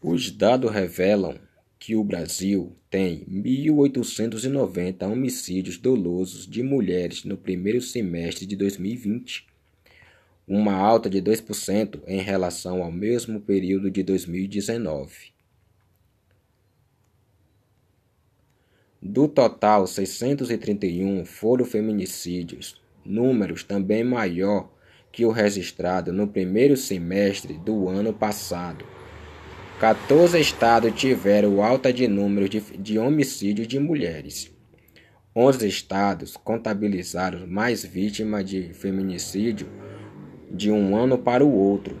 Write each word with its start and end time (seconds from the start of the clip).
Os 0.00 0.30
dados 0.30 0.70
revelam 0.70 1.40
que 1.76 1.96
o 1.96 2.04
Brasil 2.04 2.76
tem 2.88 3.24
1.890 3.24 5.02
homicídios 5.10 5.76
dolosos 5.76 6.46
de 6.46 6.62
mulheres 6.62 7.24
no 7.24 7.36
primeiro 7.36 7.80
semestre 7.80 8.46
de 8.46 8.54
2020, 8.54 9.48
uma 10.46 10.72
alta 10.72 11.10
de 11.10 11.20
2% 11.20 12.00
em 12.06 12.20
relação 12.20 12.80
ao 12.80 12.92
mesmo 12.92 13.40
período 13.40 13.90
de 13.90 14.04
2019. 14.04 15.32
Do 19.02 19.26
total, 19.26 19.84
631 19.84 21.24
foram 21.24 21.64
feminicídios, 21.64 22.80
números 23.04 23.64
também 23.64 24.04
maior 24.04 24.72
que 25.10 25.26
o 25.26 25.32
registrado 25.32 26.12
no 26.12 26.28
primeiro 26.28 26.76
semestre 26.76 27.54
do 27.54 27.88
ano 27.88 28.12
passado. 28.12 28.97
14 29.78 30.40
estados 30.40 30.92
tiveram 30.92 31.62
alta 31.62 31.92
de 31.92 32.08
número 32.08 32.48
de, 32.48 32.60
de 32.60 32.98
homicídios 32.98 33.68
de 33.68 33.78
mulheres. 33.78 34.50
11 35.36 35.68
estados 35.68 36.36
contabilizaram 36.36 37.46
mais 37.46 37.84
vítimas 37.84 38.44
de 38.44 38.74
feminicídio 38.74 39.68
de 40.50 40.72
um 40.72 40.96
ano 40.96 41.16
para 41.16 41.44
o 41.44 41.54
outro. 41.54 41.96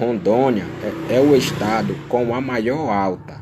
Rondônia 0.00 0.64
é, 1.08 1.14
é 1.14 1.20
o 1.20 1.36
estado 1.36 1.94
com 2.08 2.34
a 2.34 2.40
maior 2.40 2.90
alta, 2.90 3.40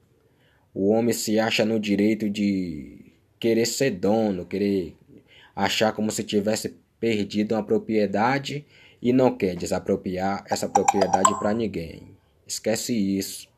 o 0.72 0.90
homem 0.90 1.12
se 1.12 1.40
acha 1.40 1.64
no 1.64 1.80
direito 1.80 2.30
de 2.30 3.12
querer 3.40 3.66
ser 3.66 3.90
dono, 3.90 4.46
querer 4.46 4.96
achar 5.56 5.92
como 5.92 6.12
se 6.12 6.22
tivesse 6.22 6.76
perdido 7.00 7.54
uma 7.54 7.62
propriedade 7.62 8.66
e 9.00 9.12
não 9.12 9.36
quer 9.36 9.54
desapropriar 9.56 10.44
essa 10.48 10.68
propriedade 10.68 11.38
para 11.38 11.54
ninguém. 11.54 12.16
Esquece 12.46 12.94
isso. 12.94 13.48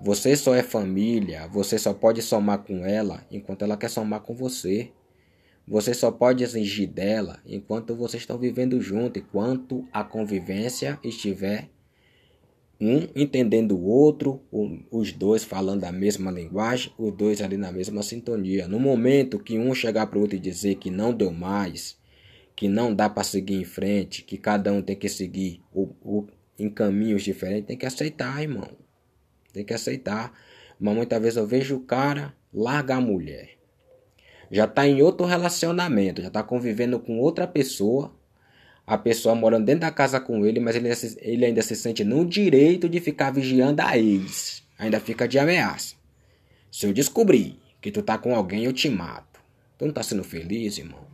Você 0.00 0.36
só 0.36 0.54
é 0.54 0.62
família, 0.62 1.46
você 1.48 1.78
só 1.78 1.94
pode 1.94 2.20
somar 2.20 2.58
com 2.58 2.84
ela 2.84 3.24
enquanto 3.30 3.62
ela 3.62 3.76
quer 3.76 3.88
somar 3.88 4.20
com 4.20 4.34
você. 4.34 4.90
Você 5.66 5.94
só 5.94 6.10
pode 6.10 6.44
exigir 6.44 6.88
dela 6.88 7.40
enquanto 7.46 7.94
vocês 7.94 8.22
estão 8.22 8.36
vivendo 8.36 8.80
junto, 8.80 9.18
enquanto 9.18 9.86
a 9.92 10.04
convivência 10.04 10.98
estiver 11.02 11.70
um 12.80 13.08
entendendo 13.14 13.76
o 13.76 13.84
outro, 13.84 14.42
os 14.90 15.12
dois 15.12 15.42
falando 15.42 15.84
a 15.84 15.92
mesma 15.92 16.30
linguagem, 16.30 16.92
os 16.98 17.12
dois 17.12 17.40
ali 17.40 17.56
na 17.56 17.72
mesma 17.72 18.02
sintonia. 18.02 18.68
No 18.68 18.78
momento 18.78 19.38
que 19.38 19.58
um 19.58 19.74
chegar 19.74 20.06
para 20.06 20.18
o 20.18 20.22
outro 20.22 20.36
e 20.36 20.40
dizer 20.40 20.74
que 20.74 20.90
não 20.90 21.14
deu 21.14 21.30
mais, 21.32 21.96
que 22.56 22.68
não 22.68 22.94
dá 22.94 23.08
para 23.08 23.24
seguir 23.24 23.54
em 23.54 23.64
frente, 23.64 24.22
que 24.22 24.38
cada 24.38 24.72
um 24.72 24.80
tem 24.80 24.96
que 24.96 25.08
seguir 25.08 25.60
o, 25.72 25.90
o, 26.02 26.26
em 26.58 26.70
caminhos 26.70 27.22
diferentes, 27.22 27.66
tem 27.66 27.76
que 27.76 27.86
aceitar, 27.86 28.40
irmão. 28.42 28.70
Tem 29.52 29.64
que 29.64 29.74
aceitar. 29.74 30.32
Mas 30.78 30.94
muitas 30.94 31.20
vezes 31.20 31.36
eu 31.36 31.46
vejo 31.46 31.76
o 31.76 31.80
cara 31.80 32.34
largar 32.52 32.98
a 32.98 33.00
mulher. 33.00 33.50
Já 34.50 34.64
está 34.64 34.86
em 34.86 35.02
outro 35.02 35.26
relacionamento, 35.26 36.22
já 36.22 36.28
está 36.28 36.42
convivendo 36.42 37.00
com 37.00 37.18
outra 37.18 37.46
pessoa. 37.46 38.14
A 38.86 38.98
pessoa 38.98 39.34
morando 39.34 39.64
dentro 39.64 39.80
da 39.80 39.90
casa 39.90 40.20
com 40.20 40.44
ele, 40.44 40.60
mas 40.60 40.76
ele, 40.76 40.90
ele 41.22 41.46
ainda 41.46 41.62
se 41.62 41.74
sente 41.74 42.04
no 42.04 42.24
direito 42.24 42.88
de 42.88 43.00
ficar 43.00 43.30
vigiando 43.30 43.80
a 43.80 43.96
ex. 43.96 44.62
Ainda 44.78 45.00
fica 45.00 45.26
de 45.26 45.38
ameaça. 45.38 45.94
Se 46.70 46.86
eu 46.86 46.92
descobrir 46.92 47.58
que 47.80 47.90
tu 47.90 48.02
tá 48.02 48.18
com 48.18 48.34
alguém, 48.34 48.64
eu 48.64 48.72
te 48.72 48.90
mato. 48.90 49.40
Tu 49.78 49.86
não 49.86 49.92
tá 49.92 50.02
sendo 50.02 50.22
feliz, 50.22 50.76
irmão? 50.76 51.13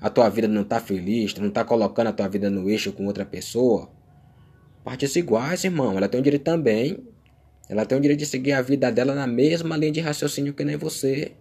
A 0.00 0.08
tua 0.08 0.28
vida 0.30 0.48
não 0.48 0.62
está 0.62 0.80
feliz, 0.80 1.34
tu 1.34 1.42
não 1.42 1.48
está 1.48 1.62
colocando 1.62 2.06
a 2.06 2.12
tua 2.12 2.26
vida 2.26 2.48
no 2.48 2.70
eixo 2.70 2.90
com 2.92 3.06
outra 3.06 3.26
pessoa, 3.26 3.90
partes 4.82 5.14
iguais, 5.14 5.62
irmão. 5.62 5.96
Ela 5.96 6.08
tem 6.08 6.20
o 6.20 6.22
direito 6.22 6.42
também. 6.42 6.98
Ela 7.68 7.84
tem 7.84 7.98
o 7.98 8.00
direito 8.00 8.20
de 8.20 8.26
seguir 8.26 8.52
a 8.52 8.62
vida 8.62 8.90
dela 8.90 9.14
na 9.14 9.26
mesma 9.26 9.76
linha 9.76 9.92
de 9.92 10.00
raciocínio 10.00 10.54
que 10.54 10.64
nem 10.64 10.76
você. 10.76 11.32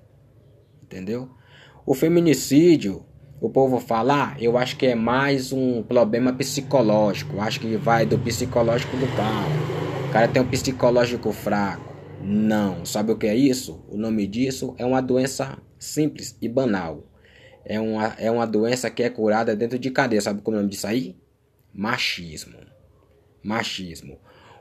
Entendeu? 0.84 1.30
O 1.86 1.94
feminicídio, 1.94 3.06
o 3.40 3.50
povo 3.50 3.80
fala, 3.80 4.34
ah, 4.34 4.38
eu 4.40 4.58
acho 4.58 4.75
que 4.75 4.88
é 4.88 4.94
mais 4.94 5.53
um 5.53 5.81
problema 5.81 6.34
psicológico. 6.34 7.38
Eu 7.38 7.42
acho 7.42 7.62
que 7.62 7.78
vai 7.78 8.06
do 8.06 8.19
psicológico 8.19 8.96
do 8.98 9.08
cara. 9.16 10.08
O 10.08 10.12
cara 10.12 10.28
tem 10.28 10.42
um 10.42 10.48
psicológico 10.48 11.31
fraco. 11.31 11.96
Não. 12.22 12.86
Sabe 12.86 13.14
o 13.14 13.18
que 13.18 13.25
é 13.25 13.36
isso? 13.36 13.84
O 13.88 13.98
nome 13.98 14.28
disso 14.28 14.75
é 14.78 14.86
uma 14.86 15.02
doença 15.02 15.58
simples 15.80 16.38
e 16.42 16.50
banal 16.50 17.09
é 17.69 17.80
uma, 17.80 18.16
é 18.18 18.31
uma 18.31 18.47
doença 18.47 18.90
que 18.90 19.03
é 19.03 19.09
curada 19.12 19.56
dentro 19.56 19.78
de 19.78 19.91
cadeia. 19.91 20.19
Sabe 20.19 20.41
como 20.41 20.57
é 20.57 20.59
o 20.59 20.62
nome 20.63 20.71
disso 20.71 20.88
aí? 20.88 21.16
Machismo. 21.71 22.57
Machismo. 23.44 24.18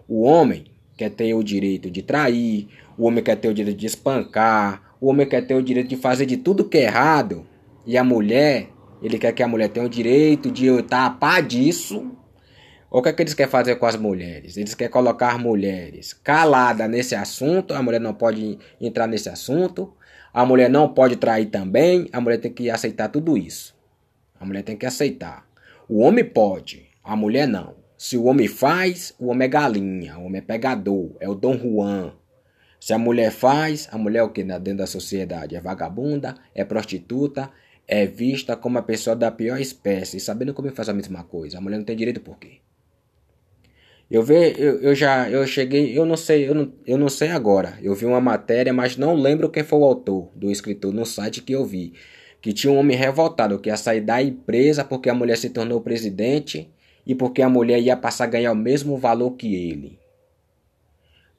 O 0.06 0.20
homem 0.20 0.66
quer 0.94 1.08
ter 1.08 1.32
o 1.32 1.42
direito 1.42 1.90
de 1.90 2.02
trair, 2.02 2.68
o 2.98 3.06
homem 3.06 3.24
quer 3.24 3.36
ter 3.36 3.48
o 3.48 3.54
direito 3.54 3.78
de 3.78 3.86
espancar, 3.86 4.94
o 5.00 5.08
homem 5.08 5.26
quer 5.26 5.46
ter 5.46 5.54
o 5.54 5.62
direito 5.62 5.88
de 5.88 5.96
fazer 5.96 6.26
de 6.26 6.36
tudo 6.36 6.68
que 6.68 6.76
é 6.76 6.82
errado. 6.82 7.46
E 7.86 7.96
a 7.96 8.04
mulher, 8.04 8.68
ele 9.02 9.18
quer 9.18 9.32
que 9.32 9.42
a 9.42 9.48
mulher 9.48 9.68
tenha 9.68 9.86
o 9.86 9.88
direito 9.88 10.50
de 10.50 10.66
estar 10.66 11.06
a 11.06 11.10
par 11.10 11.42
disso. 11.42 12.14
O 12.90 13.00
que 13.00 13.08
é 13.08 13.12
que 13.14 13.22
eles 13.22 13.32
querem 13.32 13.50
fazer 13.50 13.76
com 13.76 13.86
as 13.86 13.96
mulheres? 13.96 14.58
Eles 14.58 14.74
querem 14.74 14.92
colocar 14.92 15.38
mulheres 15.38 16.12
caladas 16.12 16.90
nesse 16.90 17.14
assunto, 17.14 17.72
a 17.72 17.82
mulher 17.82 18.00
não 18.00 18.12
pode 18.12 18.58
entrar 18.78 19.06
nesse 19.06 19.30
assunto. 19.30 19.94
A 20.38 20.46
mulher 20.46 20.70
não 20.70 20.94
pode 20.94 21.16
trair 21.16 21.46
também, 21.46 22.08
a 22.12 22.20
mulher 22.20 22.38
tem 22.38 22.52
que 22.52 22.70
aceitar 22.70 23.08
tudo 23.08 23.36
isso. 23.36 23.74
A 24.38 24.46
mulher 24.46 24.62
tem 24.62 24.76
que 24.76 24.86
aceitar. 24.86 25.44
O 25.88 25.98
homem 25.98 26.24
pode, 26.24 26.86
a 27.02 27.16
mulher 27.16 27.48
não. 27.48 27.74
Se 27.96 28.16
o 28.16 28.26
homem 28.26 28.46
faz, 28.46 29.12
o 29.18 29.30
homem 29.30 29.46
é 29.46 29.48
galinha, 29.48 30.16
o 30.16 30.26
homem 30.26 30.38
é 30.38 30.40
pegador, 30.40 31.10
é 31.18 31.28
o 31.28 31.34
Dom 31.34 31.58
Juan. 31.58 32.12
Se 32.78 32.92
a 32.92 32.98
mulher 32.98 33.32
faz, 33.32 33.88
a 33.90 33.98
mulher 33.98 34.20
é 34.20 34.22
o 34.22 34.30
que 34.30 34.44
dentro 34.44 34.76
da 34.76 34.86
sociedade? 34.86 35.56
É 35.56 35.60
vagabunda, 35.60 36.36
é 36.54 36.64
prostituta, 36.64 37.50
é 37.84 38.06
vista 38.06 38.54
como 38.54 38.78
a 38.78 38.82
pessoa 38.82 39.16
da 39.16 39.32
pior 39.32 39.60
espécie, 39.60 40.20
sabendo 40.20 40.54
como 40.54 40.70
faz 40.70 40.88
a 40.88 40.94
mesma 40.94 41.24
coisa. 41.24 41.58
A 41.58 41.60
mulher 41.60 41.78
não 41.78 41.84
tem 41.84 41.96
direito 41.96 42.20
por 42.20 42.38
quê? 42.38 42.58
Eu, 44.10 44.22
ve, 44.22 44.54
eu, 44.56 44.80
eu 44.80 44.94
já 44.94 45.28
eu 45.28 45.46
cheguei, 45.46 45.96
eu 45.96 46.06
não 46.06 46.16
sei, 46.16 46.48
eu 46.48 46.54
não, 46.54 46.72
eu 46.86 46.96
não 46.96 47.08
sei 47.08 47.28
agora. 47.28 47.78
Eu 47.82 47.94
vi 47.94 48.06
uma 48.06 48.20
matéria, 48.20 48.72
mas 48.72 48.96
não 48.96 49.14
lembro 49.14 49.50
quem 49.50 49.62
foi 49.62 49.78
o 49.78 49.84
autor 49.84 50.30
do 50.34 50.50
escritor 50.50 50.94
no 50.94 51.04
site 51.04 51.42
que 51.42 51.52
eu 51.52 51.64
vi. 51.64 51.92
Que 52.40 52.52
tinha 52.52 52.72
um 52.72 52.78
homem 52.78 52.96
revoltado 52.96 53.58
que 53.58 53.68
ia 53.68 53.76
sair 53.76 54.00
da 54.00 54.22
empresa 54.22 54.84
porque 54.84 55.10
a 55.10 55.14
mulher 55.14 55.36
se 55.36 55.50
tornou 55.50 55.80
presidente 55.80 56.70
e 57.06 57.14
porque 57.14 57.42
a 57.42 57.48
mulher 57.48 57.80
ia 57.80 57.96
passar 57.96 58.24
a 58.24 58.28
ganhar 58.28 58.52
o 58.52 58.56
mesmo 58.56 58.96
valor 58.96 59.32
que 59.32 59.54
ele. 59.54 59.98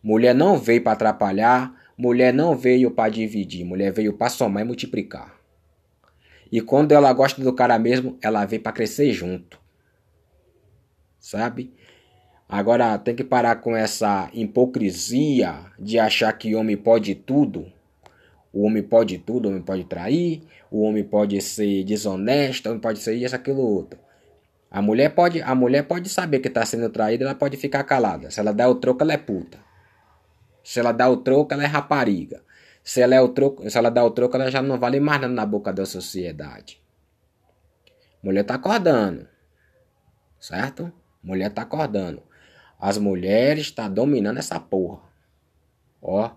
Mulher 0.03 0.35
não 0.35 0.57
veio 0.57 0.81
para 0.81 0.93
atrapalhar, 0.93 1.73
mulher 1.97 2.33
não 2.33 2.55
veio 2.55 2.91
para 2.91 3.09
dividir, 3.09 3.65
mulher 3.65 3.91
veio 3.91 4.13
para 4.13 4.29
somar 4.29 4.63
e 4.63 4.65
multiplicar. 4.65 5.39
E 6.51 6.61
quando 6.61 6.91
ela 6.91 7.11
gosta 7.13 7.41
do 7.41 7.53
cara 7.53 7.77
mesmo, 7.77 8.17
ela 8.21 8.45
vem 8.45 8.59
para 8.59 8.71
crescer 8.71 9.11
junto. 9.11 9.59
Sabe? 11.19 11.73
Agora 12.51 12.97
tem 12.97 13.15
que 13.15 13.23
parar 13.23 13.57
com 13.57 13.75
essa 13.75 14.27
hipocrisia 14.33 15.67
de 15.77 15.99
achar 15.99 16.33
que 16.33 16.55
homem 16.55 16.75
pode 16.75 17.13
tudo. 17.13 17.71
O 18.51 18.65
homem 18.65 18.81
pode 18.81 19.19
tudo, 19.19 19.45
o 19.45 19.51
homem 19.51 19.61
pode 19.61 19.83
trair, 19.83 20.41
o 20.71 20.81
homem 20.81 21.03
pode 21.03 21.39
ser 21.41 21.83
desonesto, 21.83 22.65
o 22.65 22.71
homem 22.71 22.81
pode 22.81 22.97
ser 22.99 23.13
isso, 23.13 23.35
aquilo, 23.35 23.61
outro. 23.61 23.99
A 24.71 24.81
mulher 24.81 25.13
pode, 25.13 25.43
a 25.43 25.53
mulher 25.53 25.83
pode 25.83 26.09
saber 26.09 26.39
que 26.39 26.47
está 26.47 26.65
sendo 26.65 26.89
traída, 26.89 27.23
ela 27.23 27.35
pode 27.35 27.55
ficar 27.55 27.83
calada. 27.83 28.31
Se 28.31 28.39
ela 28.39 28.51
der 28.51 28.65
o 28.65 28.73
troco, 28.73 29.03
ela 29.03 29.13
é 29.13 29.17
puta. 29.17 29.59
Se 30.63 30.79
ela 30.79 30.91
dá 30.91 31.07
o 31.07 31.17
troco, 31.17 31.53
ela 31.53 31.63
é 31.63 31.67
rapariga. 31.67 32.41
Se 32.83 32.99
ela, 32.99 33.13
é 33.13 33.21
o 33.21 33.29
troco, 33.29 33.69
se 33.69 33.77
ela 33.77 33.91
dá 33.91 34.03
o 34.03 34.09
troco, 34.09 34.35
ela 34.35 34.49
já 34.49 34.61
não 34.61 34.79
vale 34.79 34.99
mais 34.99 35.21
nada 35.21 35.31
na 35.33 35.45
boca 35.45 35.71
da 35.71 35.85
sociedade. 35.85 36.81
Mulher 38.23 38.43
tá 38.43 38.55
acordando. 38.55 39.27
Certo? 40.39 40.91
Mulher 41.21 41.51
tá 41.51 41.61
acordando. 41.61 42.28
As 42.79 42.97
mulheres 42.97 43.65
estão 43.65 43.85
tá 43.85 43.89
dominando 43.89 44.37
essa 44.37 44.59
porra. 44.59 45.01
Ó, 46.01 46.31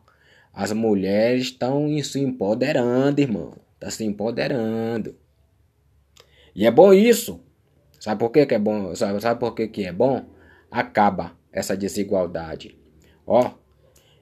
as 0.53 0.73
mulheres 0.73 1.45
estão 1.45 1.87
se 2.03 2.19
empoderando, 2.21 3.21
irmão. 3.21 3.55
Tá 3.79 3.91
se 3.91 4.05
empoderando. 4.05 5.15
E 6.55 6.67
é 6.67 6.71
bom 6.71 6.93
isso. 6.93 7.41
Sabe 7.99 8.19
por 8.19 8.31
que, 8.31 8.45
que 8.45 8.55
é 8.55 8.59
bom? 8.59 8.95
Sabe, 8.95 9.21
sabe 9.21 9.39
por 9.39 9.55
que, 9.55 9.69
que 9.69 9.85
é 9.85 9.93
bom? 9.93 10.25
Acaba 10.71 11.37
essa 11.53 11.77
desigualdade. 11.77 12.77
Ó, 13.27 13.53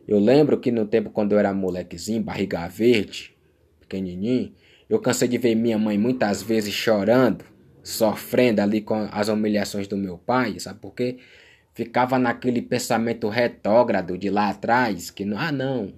eu 0.06 0.18
lembro 0.18 0.60
que 0.60 0.70
no 0.70 0.86
tempo 0.86 1.10
quando 1.10 1.32
eu 1.32 1.38
era 1.38 1.54
molequezinho, 1.54 2.22
barriga 2.22 2.68
verde, 2.68 3.34
pequenininho, 3.80 4.52
eu 4.88 5.00
cansei 5.00 5.28
de 5.28 5.38
ver 5.38 5.54
minha 5.54 5.78
mãe 5.78 5.96
muitas 5.96 6.42
vezes 6.42 6.74
chorando, 6.74 7.44
sofrendo 7.82 8.60
ali 8.60 8.80
com 8.80 9.08
as 9.10 9.28
humilhações 9.28 9.88
do 9.88 9.96
meu 9.96 10.18
pai, 10.18 10.58
sabe 10.60 10.80
por 10.80 10.94
quê? 10.94 11.18
Ficava 11.74 12.18
naquele 12.18 12.60
pensamento 12.62 13.28
retrógrado 13.28 14.18
de 14.18 14.30
lá 14.30 14.50
atrás, 14.50 15.10
que 15.10 15.24
ah 15.34 15.52
não, 15.52 15.92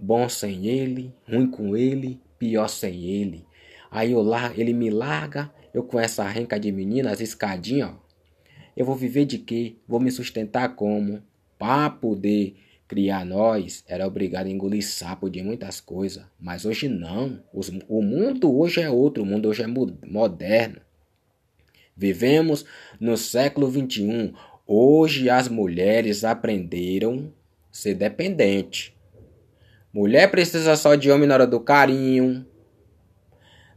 bom 0.00 0.28
sem 0.28 0.66
ele, 0.66 1.14
ruim 1.26 1.50
com 1.50 1.76
ele, 1.76 2.20
pior 2.38 2.68
sem 2.68 3.04
ele. 3.04 3.46
Aí 3.90 4.12
eu 4.12 4.22
lá, 4.22 4.52
ele 4.56 4.72
me 4.72 4.90
larga, 4.90 5.50
eu 5.72 5.82
com 5.82 5.98
essa 5.98 6.24
renca 6.28 6.58
de 6.58 6.70
meninas, 6.70 7.20
escadinha, 7.20 7.88
ó. 7.88 8.04
Eu 8.76 8.84
vou 8.84 8.96
viver 8.96 9.24
de 9.24 9.38
quê? 9.38 9.76
Vou 9.86 10.00
me 10.00 10.10
sustentar 10.10 10.74
como? 10.74 11.22
Para 11.56 11.88
poder 11.90 12.56
criar 12.88 13.24
nós, 13.24 13.84
era 13.86 14.06
obrigado 14.06 14.46
a 14.46 14.50
engolir 14.50 14.84
sapo 14.84 15.30
de 15.30 15.42
muitas 15.42 15.80
coisas. 15.80 16.24
Mas 16.40 16.64
hoje 16.64 16.88
não. 16.88 17.40
Os, 17.52 17.70
o 17.88 18.02
mundo 18.02 18.52
hoje 18.52 18.80
é 18.80 18.90
outro, 18.90 19.22
o 19.22 19.26
mundo 19.26 19.48
hoje 19.48 19.62
é 19.62 19.66
moderno. 19.66 20.80
Vivemos 21.96 22.64
no 23.00 23.16
século 23.16 23.68
21. 23.68 24.32
Hoje 24.66 25.30
as 25.30 25.48
mulheres 25.48 26.24
aprenderam 26.24 27.32
a 27.70 27.76
ser 27.76 27.94
dependente. 27.94 28.94
Mulher 29.92 30.30
precisa 30.30 30.74
só 30.74 30.94
de 30.96 31.10
homem 31.10 31.28
na 31.28 31.34
hora 31.34 31.46
do 31.46 31.60
carinho, 31.60 32.44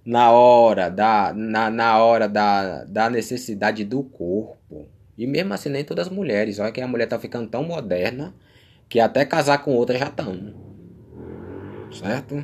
na 0.04 0.32
hora 0.32 0.90
da, 0.90 1.32
na, 1.34 1.70
na 1.70 2.04
hora 2.04 2.28
da, 2.28 2.86
da 2.86 3.10
necessidade 3.10 3.84
do 3.84 4.02
corpo. 4.02 4.88
E 5.18 5.28
mesmo 5.28 5.54
assim, 5.54 5.70
nem 5.70 5.84
todas 5.84 6.08
as 6.08 6.14
mulheres. 6.14 6.60
Olha 6.60 6.72
que 6.72 6.82
a 6.82 6.88
mulher 6.88 7.08
tá 7.08 7.20
ficando 7.20 7.50
tão 7.50 7.64
moderna 7.64 8.34
que 8.90 9.00
até 9.00 9.26
casar 9.26 9.60
com 9.60 9.76
outra 9.76 9.98
já 9.98 10.08
estão. 10.08 10.54
Certo? 11.92 12.44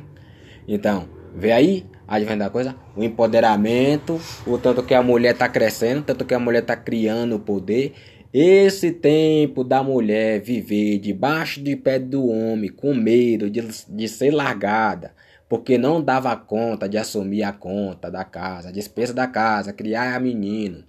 Então, 0.68 1.08
vê 1.34 1.52
aí 1.52 1.86
Advém 2.06 2.36
da 2.36 2.50
coisa? 2.50 2.76
O 2.94 3.02
empoderamento, 3.02 4.20
o 4.46 4.58
tanto 4.58 4.82
que 4.82 4.94
a 4.94 5.02
mulher 5.02 5.32
está 5.32 5.48
crescendo, 5.48 6.02
tanto 6.02 6.24
que 6.24 6.34
a 6.34 6.38
mulher 6.38 6.60
está 6.60 6.76
criando 6.76 7.38
poder. 7.38 7.94
Esse 8.32 8.92
tempo 8.92 9.64
da 9.64 9.82
mulher 9.82 10.40
viver 10.40 10.98
debaixo 10.98 11.62
de 11.62 11.76
pé 11.76 11.98
do 11.98 12.28
homem, 12.28 12.70
com 12.70 12.92
medo 12.92 13.48
de, 13.48 13.62
de 13.88 14.08
ser 14.08 14.32
largada, 14.32 15.14
porque 15.48 15.78
não 15.78 16.02
dava 16.02 16.36
conta 16.36 16.88
de 16.88 16.98
assumir 16.98 17.42
a 17.42 17.52
conta 17.52 18.10
da 18.10 18.24
casa, 18.24 18.68
a 18.68 18.72
despesa 18.72 19.14
da 19.14 19.26
casa, 19.26 19.72
criar 19.72 20.14
a 20.14 20.20
menino. 20.20 20.84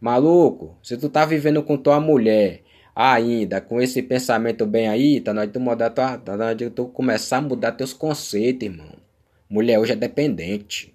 Maluco, 0.00 0.76
se 0.82 0.96
tu 0.96 1.08
tá 1.08 1.24
vivendo 1.24 1.62
com 1.62 1.76
tua 1.76 2.00
mulher 2.00 2.62
ainda, 2.94 3.60
com 3.60 3.80
esse 3.80 4.02
pensamento 4.02 4.66
bem 4.66 4.88
aí, 4.88 5.20
tá 5.20 5.32
na 5.32 5.42
hora 5.42 5.46
de 5.46 5.54
tu 5.54 5.60
mudar 5.60 5.90
tua, 5.90 6.18
tá 6.18 6.36
na 6.36 6.46
hora 6.46 6.54
de 6.54 6.68
tu 6.70 6.86
começar 6.86 7.38
a 7.38 7.42
mudar 7.42 7.72
teus 7.72 7.92
conceitos, 7.94 8.68
irmão. 8.68 9.09
Mulher 9.50 9.80
hoje 9.80 9.92
é 9.92 9.96
dependente. 9.96 10.94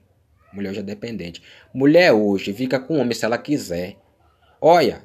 Mulher 0.53 0.69
hoje 0.69 0.79
é 0.79 0.83
dependente. 0.83 1.43
Mulher 1.73 2.13
hoje 2.13 2.53
fica 2.53 2.79
com 2.79 2.97
homem 2.97 3.13
se 3.13 3.25
ela 3.25 3.37
quiser. 3.37 3.97
Olha, 4.61 5.03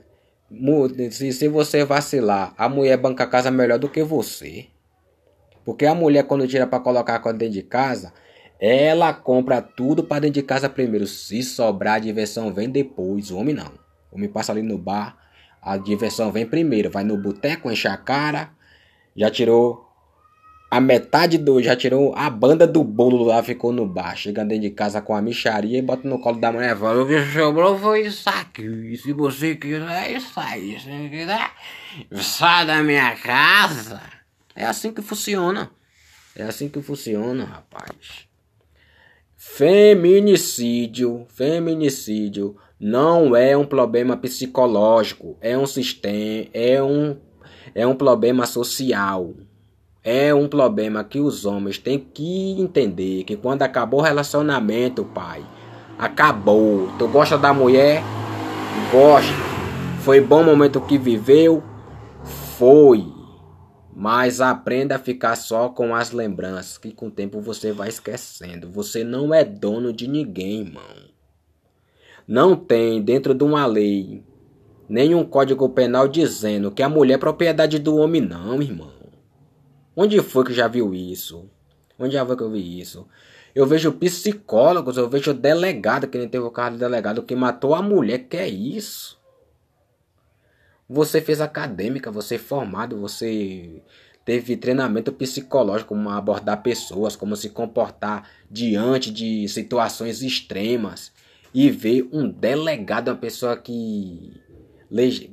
se, 1.10 1.48
você 1.48 1.84
vacilar, 1.84 2.54
a 2.56 2.68
mulher 2.68 2.96
banca 2.96 3.24
a 3.24 3.26
casa 3.26 3.50
melhor 3.50 3.76
do 3.76 3.88
que 3.88 4.04
você. 4.04 4.68
Porque 5.64 5.84
a 5.84 5.96
mulher, 5.96 6.22
quando 6.22 6.46
tira 6.46 6.64
para 6.64 6.78
colocar 6.78 7.16
a 7.16 7.32
dentro 7.32 7.54
de 7.54 7.62
casa, 7.62 8.12
ela 8.60 9.12
compra 9.12 9.60
tudo 9.60 10.04
para 10.04 10.20
dentro 10.20 10.40
de 10.40 10.46
casa 10.46 10.68
primeiro. 10.68 11.08
Se 11.08 11.42
sobrar, 11.42 11.94
a 11.94 11.98
diversão 11.98 12.52
vem 12.52 12.70
depois. 12.70 13.32
O 13.32 13.38
homem 13.38 13.54
não. 13.54 13.72
O 14.12 14.16
homem 14.16 14.28
passa 14.28 14.52
ali 14.52 14.62
no 14.62 14.78
bar, 14.78 15.18
a 15.60 15.76
diversão 15.76 16.30
vem 16.30 16.46
primeiro. 16.46 16.88
Vai 16.88 17.02
no 17.02 17.16
boteco, 17.16 17.68
enche 17.68 17.88
a 17.88 17.96
cara, 17.96 18.50
já 19.16 19.28
tirou 19.28 19.89
a 20.70 20.80
metade 20.80 21.36
do. 21.36 21.60
Já 21.60 21.74
tirou 21.74 22.14
a 22.14 22.30
banda 22.30 22.66
do 22.66 22.84
bolo 22.84 23.24
lá, 23.24 23.42
ficou 23.42 23.72
no 23.72 23.86
bar. 23.86 24.16
Chega 24.16 24.44
dentro 24.44 24.62
de 24.62 24.70
casa 24.70 25.02
com 25.02 25.14
a 25.14 25.20
micharia 25.20 25.78
e 25.78 25.82
bota 25.82 26.08
no 26.08 26.20
colo 26.20 26.38
da 26.38 26.52
mulher. 26.52 26.76
Fala: 26.76 27.02
O 27.02 27.06
que 27.06 27.20
sobrou 27.32 27.76
foi 27.78 28.06
isso 28.06 28.28
aqui. 28.28 28.96
Se 28.96 29.12
você 29.12 29.56
quiser, 29.56 30.12
isso 30.12 30.38
aí. 30.38 30.78
Se 30.78 30.86
você 30.86 31.08
quiser, 31.08 31.50
sai 32.22 32.66
da 32.66 32.82
minha 32.82 33.16
casa. 33.16 34.00
É 34.54 34.64
assim 34.64 34.92
que 34.92 35.02
funciona. 35.02 35.70
É 36.36 36.44
assim 36.44 36.68
que 36.68 36.80
funciona, 36.80 37.44
rapaz. 37.44 38.28
Feminicídio, 39.36 41.26
feminicídio 41.28 42.56
não 42.78 43.34
é 43.34 43.56
um 43.56 43.64
problema 43.64 44.16
psicológico, 44.16 45.36
é 45.40 45.56
um 45.56 45.66
sistema, 45.66 46.46
é 46.52 46.82
um, 46.82 47.16
é 47.74 47.86
um 47.86 47.94
problema 47.94 48.46
social. 48.46 49.34
É 50.02 50.32
um 50.32 50.48
problema 50.48 51.04
que 51.04 51.20
os 51.20 51.44
homens 51.44 51.76
têm 51.76 51.98
que 51.98 52.58
entender 52.58 53.22
que 53.24 53.36
quando 53.36 53.60
acabou 53.60 54.00
o 54.00 54.02
relacionamento, 54.02 55.04
pai, 55.04 55.44
acabou. 55.98 56.88
Tu 56.98 57.06
gosta 57.06 57.36
da 57.36 57.52
mulher? 57.52 58.02
Gosta. 58.90 59.30
Foi 60.00 60.18
bom 60.18 60.42
momento 60.42 60.80
que 60.80 60.96
viveu? 60.96 61.62
Foi. 62.56 63.06
Mas 63.94 64.40
aprenda 64.40 64.96
a 64.96 64.98
ficar 64.98 65.36
só 65.36 65.68
com 65.68 65.94
as 65.94 66.12
lembranças, 66.12 66.78
que 66.78 66.90
com 66.92 67.08
o 67.08 67.10
tempo 67.10 67.38
você 67.38 67.70
vai 67.70 67.90
esquecendo. 67.90 68.70
Você 68.70 69.04
não 69.04 69.34
é 69.34 69.44
dono 69.44 69.92
de 69.92 70.08
ninguém, 70.08 70.60
irmão. 70.60 71.10
Não 72.26 72.56
tem 72.56 73.02
dentro 73.02 73.34
de 73.34 73.44
uma 73.44 73.66
lei 73.66 74.24
nenhum 74.88 75.24
código 75.24 75.68
penal 75.68 76.08
dizendo 76.08 76.70
que 76.70 76.82
a 76.82 76.88
mulher 76.88 77.14
é 77.14 77.18
propriedade 77.18 77.78
do 77.78 77.96
homem, 77.96 78.22
não, 78.22 78.62
irmão. 78.62 78.99
Onde 80.02 80.18
foi 80.22 80.46
que 80.46 80.54
já 80.54 80.66
viu 80.66 80.94
isso? 80.94 81.44
Onde 81.98 82.14
já 82.14 82.24
foi 82.24 82.34
que 82.34 82.42
eu 82.42 82.50
vi 82.50 82.80
isso? 82.80 83.06
Eu 83.54 83.66
vejo 83.66 83.92
psicólogos, 83.92 84.96
eu 84.96 85.10
vejo 85.10 85.34
delegado, 85.34 86.08
que 86.08 86.16
nem 86.16 86.26
teve 86.26 86.42
o 86.42 86.50
caso 86.50 86.76
do 86.76 86.78
delegado 86.78 87.22
que 87.22 87.36
matou 87.36 87.74
a 87.74 87.82
mulher. 87.82 88.20
Que 88.20 88.38
é 88.38 88.48
isso? 88.48 89.20
Você 90.88 91.20
fez 91.20 91.38
acadêmica, 91.42 92.10
você 92.10 92.36
é 92.36 92.38
formado, 92.38 92.98
você 92.98 93.82
teve 94.24 94.56
treinamento 94.56 95.12
psicológico, 95.12 95.94
como 95.94 96.08
abordar 96.08 96.62
pessoas, 96.62 97.14
como 97.14 97.36
se 97.36 97.50
comportar 97.50 98.26
diante 98.50 99.10
de 99.10 99.46
situações 99.48 100.22
extremas. 100.22 101.12
E 101.52 101.68
ver 101.68 102.08
um 102.10 102.26
delegado, 102.26 103.08
uma 103.08 103.18
pessoa 103.18 103.54
que 103.54 104.32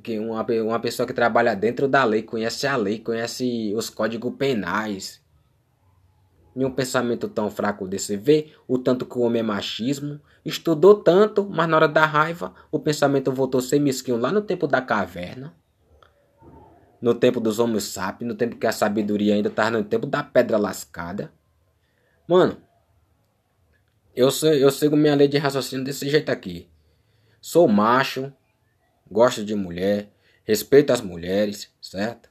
que 0.04 0.20
uma, 0.20 0.46
uma 0.64 0.80
pessoa 0.80 1.08
que 1.08 1.14
trabalha 1.14 1.56
dentro 1.56 1.88
da 1.88 2.04
lei, 2.04 2.22
conhece 2.22 2.68
a 2.68 2.76
lei, 2.76 3.00
conhece 3.00 3.74
os 3.76 3.90
códigos 3.90 4.36
penais. 4.38 5.22
em 6.56 6.64
um 6.64 6.72
pensamento 6.72 7.28
tão 7.28 7.50
fraco 7.50 7.88
desse. 7.88 8.16
Vê 8.18 8.52
o 8.68 8.78
tanto 8.78 9.06
que 9.06 9.18
o 9.18 9.22
homem 9.22 9.40
é 9.40 9.44
machismo. 9.44 10.20
Estudou 10.46 10.96
tanto, 11.04 11.48
mas 11.50 11.68
na 11.68 11.76
hora 11.76 11.88
da 11.88 12.06
raiva, 12.06 12.54
o 12.72 12.80
pensamento 12.80 13.32
voltou 13.32 13.62
ser 13.62 13.80
mesquinho 13.80 14.18
lá 14.18 14.32
no 14.32 14.42
tempo 14.42 14.68
da 14.68 14.82
caverna. 14.82 15.54
No 17.02 17.14
tempo 17.14 17.40
dos 17.40 17.60
homens 17.60 17.84
sapiens, 17.84 18.28
no 18.28 18.36
tempo 18.36 18.56
que 18.56 18.66
a 18.66 18.72
sabedoria 18.72 19.36
ainda 19.36 19.50
estava 19.50 19.72
no 19.72 19.84
tempo 19.84 20.06
da 20.08 20.24
pedra 20.24 20.58
lascada. 20.58 21.32
Mano, 22.28 22.58
eu, 24.16 24.30
eu 24.60 24.72
sigo 24.72 24.96
minha 24.98 25.16
lei 25.16 25.28
de 25.28 25.38
raciocínio 25.38 25.86
desse 25.86 26.10
jeito 26.10 26.30
aqui. 26.30 26.68
Sou 27.40 27.68
macho, 27.68 28.34
gosto 29.10 29.44
de 29.44 29.56
mulher, 29.56 30.10
respeito 30.44 30.92
as 30.92 31.02
mulheres, 31.02 31.70
certo? 31.82 32.30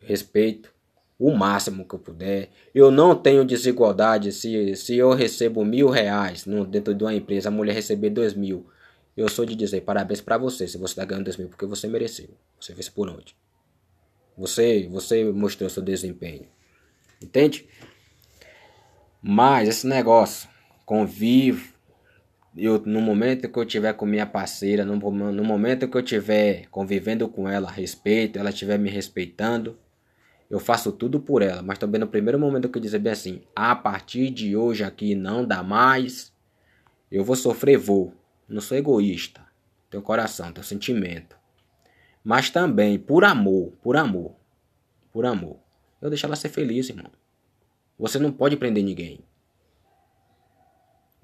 Respeito 0.00 0.74
o 1.18 1.34
máximo 1.34 1.86
que 1.86 1.94
eu 1.94 1.98
puder. 1.98 2.50
Eu 2.74 2.90
não 2.90 3.14
tenho 3.14 3.44
desigualdade 3.44 4.32
se, 4.32 4.76
se 4.76 4.96
eu 4.96 5.12
recebo 5.12 5.64
mil 5.64 5.88
reais 5.88 6.44
no, 6.44 6.66
dentro 6.66 6.94
de 6.94 7.02
uma 7.04 7.14
empresa, 7.14 7.48
a 7.48 7.52
mulher 7.52 7.74
receber 7.74 8.10
dois 8.10 8.34
mil. 8.34 8.66
Eu 9.16 9.28
sou 9.28 9.46
de 9.46 9.54
dizer 9.54 9.80
parabéns 9.80 10.20
para 10.20 10.36
você 10.36 10.68
se 10.68 10.76
você 10.76 10.92
está 10.92 11.04
ganhando 11.04 11.24
dois 11.24 11.36
mil, 11.36 11.48
porque 11.48 11.66
você 11.66 11.88
mereceu. 11.88 12.28
Você 12.60 12.74
fez 12.74 12.88
por 12.88 13.08
onde? 13.08 13.34
Você, 14.36 14.86
você 14.90 15.24
mostrou 15.24 15.70
seu 15.70 15.82
desempenho. 15.82 16.46
Entende? 17.22 17.66
Mas 19.22 19.68
esse 19.68 19.86
negócio, 19.86 20.48
convivo, 20.84 21.72
eu, 22.56 22.82
no 22.86 23.00
momento 23.00 23.48
que 23.48 23.58
eu 23.58 23.66
tiver 23.66 23.92
com 23.92 24.06
minha 24.06 24.26
parceira, 24.26 24.84
no, 24.84 24.96
no 24.96 25.44
momento 25.44 25.88
que 25.88 25.96
eu 25.96 26.02
tiver 26.02 26.66
convivendo 26.70 27.28
com 27.28 27.48
ela, 27.48 27.70
respeito, 27.70 28.38
ela 28.38 28.50
estiver 28.50 28.78
me 28.78 28.88
respeitando, 28.88 29.78
eu 30.48 30.58
faço 30.58 30.92
tudo 30.92 31.20
por 31.20 31.42
ela, 31.42 31.62
mas 31.62 31.78
também 31.78 32.00
no 32.00 32.06
primeiro 32.06 32.38
momento 32.38 32.68
que 32.68 32.78
eu 32.78 32.82
dizer 32.82 33.00
bem 33.00 33.12
assim, 33.12 33.42
a 33.54 33.74
partir 33.74 34.30
de 34.30 34.56
hoje 34.56 34.84
aqui 34.84 35.14
não 35.14 35.44
dá 35.44 35.62
mais, 35.62 36.32
eu 37.10 37.24
vou 37.24 37.36
sofrer, 37.36 37.76
vou. 37.76 38.12
Não 38.48 38.60
sou 38.60 38.76
egoísta. 38.76 39.40
Tenho 39.90 40.02
coração, 40.02 40.52
tenho 40.52 40.64
sentimento. 40.64 41.36
Mas 42.22 42.48
também 42.48 42.98
por 42.98 43.24
amor, 43.24 43.72
por 43.82 43.96
amor, 43.96 44.34
por 45.12 45.26
amor. 45.26 45.58
Eu 46.00 46.08
deixo 46.08 46.26
ela 46.26 46.36
ser 46.36 46.48
feliz, 46.48 46.88
irmão. 46.88 47.10
Você 47.98 48.18
não 48.18 48.30
pode 48.30 48.56
prender 48.56 48.84
ninguém. 48.84 49.20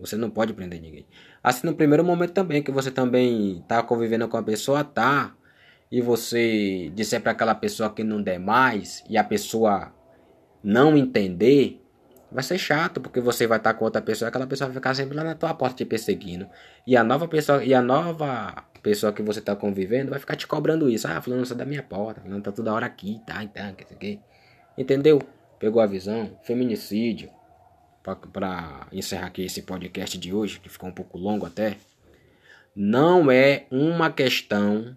Você 0.03 0.17
não 0.17 0.29
pode 0.29 0.53
prender 0.53 0.81
ninguém. 0.81 1.07
Assim 1.43 1.67
no 1.67 1.75
primeiro 1.75 2.05
momento 2.05 2.33
também 2.33 2.63
que 2.63 2.71
você 2.71 2.91
também 2.91 3.65
tá 3.67 3.83
convivendo 3.83 4.29
com 4.29 4.37
a 4.37 4.43
pessoa, 4.43 4.85
tá? 4.85 5.35
e 5.93 6.01
você 6.01 6.91
disser 6.95 7.21
para 7.21 7.33
aquela 7.33 7.55
pessoa 7.55 7.93
que 7.93 8.03
não 8.03 8.23
der 8.23 8.41
mais 8.41 9.05
e 9.11 9.19
a 9.19 9.23
pessoa 9.23 9.93
não 10.65 10.97
entender, 10.97 11.85
vai 12.31 12.43
ser 12.43 12.57
chato, 12.57 12.99
porque 12.99 13.21
você 13.21 13.47
vai 13.47 13.59
estar 13.59 13.75
com 13.75 13.85
outra 13.85 14.01
pessoa, 14.01 14.31
aquela 14.31 14.47
pessoa 14.47 14.69
vai 14.69 14.77
ficar 14.77 14.95
sempre 14.95 15.15
lá 15.15 15.23
na 15.23 15.35
tua 15.35 15.53
porta 15.53 15.77
te 15.77 15.85
perseguindo. 15.85 16.49
E 16.87 16.97
a 16.97 17.05
nova 17.05 17.29
pessoa, 17.29 17.63
e 17.63 17.75
a 17.75 17.83
nova 17.83 18.65
pessoa 18.83 19.13
que 19.13 19.21
você 19.21 19.41
está 19.41 19.55
convivendo 19.55 20.09
vai 20.09 20.19
ficar 20.19 20.35
te 20.35 20.47
cobrando 20.47 20.89
isso. 20.89 21.07
Ah, 21.07 21.21
fulano 21.21 21.45
sai 21.45 21.59
da 21.59 21.67
minha 21.67 21.83
porta, 21.83 22.23
fulano 22.23 22.43
tá 22.43 22.51
toda 22.51 22.73
hora 22.73 22.87
aqui, 22.87 23.21
tá, 23.27 23.45
então, 23.45 23.77
entendeu? 24.79 25.21
Pegou 25.59 25.83
a 25.83 25.87
visão? 25.87 26.39
Feminicídio. 26.43 27.29
Para 28.03 28.87
encerrar 28.93 29.27
aqui 29.27 29.43
esse 29.43 29.63
podcast 29.63 30.19
de 30.19 30.33
hoje, 30.33 30.59
que 30.59 30.69
ficou 30.69 30.89
um 30.89 30.93
pouco 30.93 31.17
longo 31.17 31.47
até, 31.47 31.77
não 32.75 33.31
é 33.31 33.67
uma 33.71 34.11
questão 34.11 34.97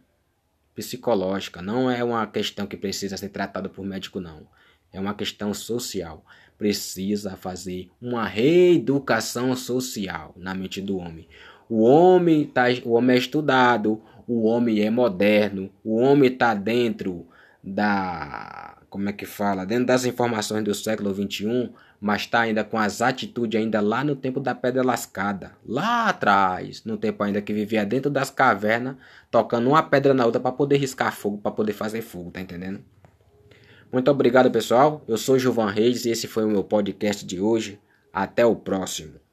psicológica, 0.73 1.61
não 1.61 1.89
é 1.89 2.03
uma 2.03 2.25
questão 2.27 2.65
que 2.65 2.75
precisa 2.75 3.17
ser 3.17 3.29
tratada 3.29 3.69
por 3.69 3.85
médico, 3.85 4.19
não. 4.19 4.47
É 4.91 4.99
uma 4.99 5.13
questão 5.13 5.53
social. 5.53 6.25
Precisa 6.57 7.35
fazer 7.35 7.89
uma 8.01 8.25
reeducação 8.25 9.55
social 9.55 10.33
na 10.37 10.53
mente 10.53 10.81
do 10.81 10.97
homem. 10.97 11.27
O 11.69 11.83
homem, 11.83 12.45
tá, 12.45 12.65
o 12.83 12.91
homem 12.91 13.15
é 13.15 13.19
estudado, 13.19 14.01
o 14.27 14.45
homem 14.45 14.81
é 14.81 14.89
moderno, 14.89 15.69
o 15.83 15.97
homem 15.97 16.31
está 16.31 16.53
dentro 16.53 17.27
da. 17.63 18.77
Como 18.89 19.09
é 19.09 19.13
que 19.13 19.25
fala? 19.25 19.65
Dentro 19.65 19.87
das 19.87 20.05
informações 20.05 20.63
do 20.63 20.73
século 20.73 21.13
XXI, 21.13 21.69
mas 21.99 22.21
está 22.21 22.41
ainda 22.41 22.63
com 22.63 22.77
as 22.77 23.01
atitudes 23.01 23.59
ainda 23.59 23.81
lá 23.81 24.03
no 24.03 24.15
tempo 24.15 24.39
da 24.39 24.53
pedra 24.53 24.83
lascada, 24.83 25.51
lá 25.65 26.09
atrás, 26.09 26.83
no 26.83 26.97
tempo 26.97 27.23
ainda 27.23 27.41
que 27.41 27.53
vivia 27.53 27.85
dentro 27.85 28.11
das 28.11 28.29
cavernas, 28.29 28.95
tocando 29.31 29.69
uma 29.69 29.83
pedra 29.83 30.13
na 30.13 30.25
outra 30.25 30.39
para 30.39 30.51
poder 30.51 30.77
riscar 30.77 31.15
fogo, 31.15 31.37
para 31.37 31.51
poder 31.51 31.73
fazer 31.73 32.01
fogo, 32.01 32.31
tá 32.31 32.41
entendendo? 32.41 32.83
Muito 33.91 34.11
obrigado, 34.11 34.51
pessoal. 34.51 35.03
Eu 35.07 35.17
sou 35.17 35.39
Gilvan 35.39 35.71
Reis 35.71 36.05
e 36.05 36.09
esse 36.09 36.27
foi 36.27 36.43
o 36.43 36.49
meu 36.49 36.63
podcast 36.63 37.25
de 37.25 37.39
hoje. 37.39 37.79
Até 38.11 38.45
o 38.45 38.55
próximo. 38.55 39.24